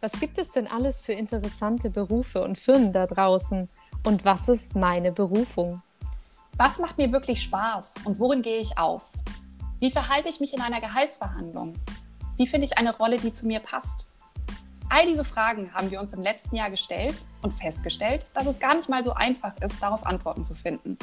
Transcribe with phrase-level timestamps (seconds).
[0.00, 3.70] Was gibt es denn alles für interessante Berufe und Firmen da draußen?
[4.04, 5.80] Und was ist meine Berufung?
[6.58, 9.00] Was macht mir wirklich Spaß und worin gehe ich auf?
[9.80, 11.72] Wie verhalte ich mich in einer Gehaltsverhandlung?
[12.36, 14.08] Wie finde ich eine Rolle, die zu mir passt?
[14.90, 18.74] All diese Fragen haben wir uns im letzten Jahr gestellt und festgestellt, dass es gar
[18.74, 20.98] nicht mal so einfach ist, darauf Antworten zu finden.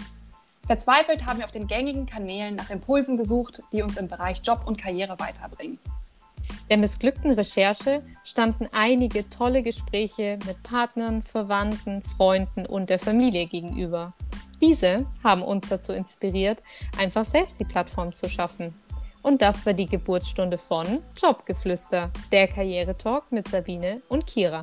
[0.67, 4.61] Verzweifelt haben wir auf den gängigen Kanälen nach Impulsen gesucht, die uns im Bereich Job
[4.65, 5.79] und Karriere weiterbringen.
[6.69, 14.13] Der missglückten Recherche standen einige tolle Gespräche mit Partnern, Verwandten, Freunden und der Familie gegenüber.
[14.61, 16.63] Diese haben uns dazu inspiriert,
[16.97, 18.73] einfach selbst die Plattform zu schaffen.
[19.21, 24.61] Und das war die Geburtsstunde von Jobgeflüster, der Karrieretalk mit Sabine und Kira.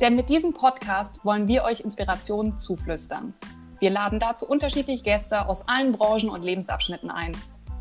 [0.00, 3.34] Denn mit diesem Podcast wollen wir euch Inspirationen zuflüstern.
[3.80, 7.36] Wir laden dazu unterschiedliche Gäste aus allen Branchen und Lebensabschnitten ein.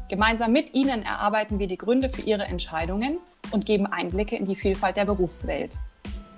[0.09, 3.20] Gemeinsam mit ihnen erarbeiten wir die Gründe für ihre Entscheidungen
[3.51, 5.77] und geben Einblicke in die Vielfalt der Berufswelt.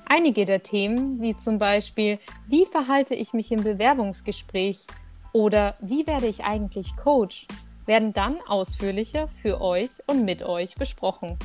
[0.05, 4.87] Einige der Themen, wie zum Beispiel, wie verhalte ich mich im Bewerbungsgespräch
[5.33, 7.47] oder wie werde ich eigentlich Coach,
[7.85, 11.37] werden dann ausführlicher für euch und mit euch besprochen.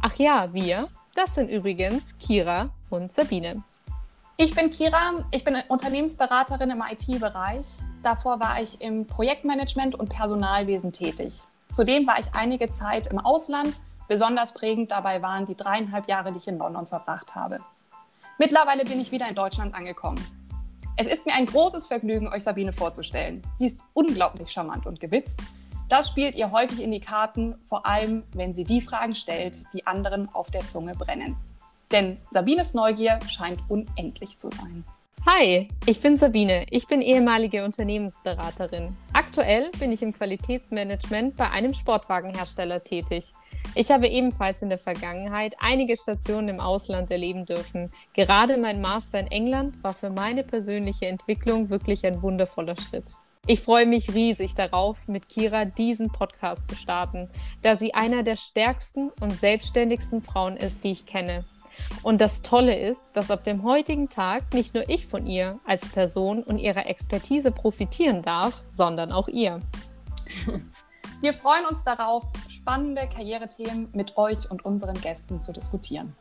[0.00, 3.62] Ach ja, wir, das sind übrigens Kira und Sabine.
[4.36, 7.66] Ich bin Kira, ich bin Unternehmensberaterin im IT-Bereich.
[8.04, 11.42] Davor war ich im Projektmanagement und Personalwesen tätig.
[11.72, 13.80] Zudem war ich einige Zeit im Ausland.
[14.08, 17.60] Besonders prägend dabei waren die dreieinhalb Jahre, die ich in London verbracht habe.
[18.38, 20.24] Mittlerweile bin ich wieder in Deutschland angekommen.
[20.96, 23.42] Es ist mir ein großes Vergnügen, euch Sabine vorzustellen.
[23.54, 25.40] Sie ist unglaublich charmant und gewitzt.
[25.88, 29.86] Das spielt ihr häufig in die Karten, vor allem wenn sie die Fragen stellt, die
[29.86, 31.36] anderen auf der Zunge brennen.
[31.92, 34.84] Denn Sabines Neugier scheint unendlich zu sein.
[35.26, 36.64] Hi, ich bin Sabine.
[36.70, 38.96] Ich bin ehemalige Unternehmensberaterin.
[39.12, 43.32] Aktuell bin ich im Qualitätsmanagement bei einem Sportwagenhersteller tätig.
[43.78, 47.92] Ich habe ebenfalls in der Vergangenheit einige Stationen im Ausland erleben dürfen.
[48.12, 53.12] Gerade mein Master in England war für meine persönliche Entwicklung wirklich ein wundervoller Schritt.
[53.46, 57.28] Ich freue mich riesig darauf, mit Kira diesen Podcast zu starten,
[57.62, 61.44] da sie einer der stärksten und selbstständigsten Frauen ist, die ich kenne.
[62.02, 65.88] Und das Tolle ist, dass ab dem heutigen Tag nicht nur ich von ihr als
[65.88, 69.60] Person und ihrer Expertise profitieren darf, sondern auch ihr.
[71.20, 72.22] Wir freuen uns darauf,
[72.68, 76.14] spannende Karrierethemen mit euch und unseren Gästen zu diskutieren.